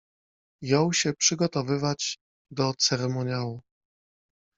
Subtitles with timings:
[0.63, 2.19] Jął się przygotowywać
[2.51, 3.61] do ceremoniału.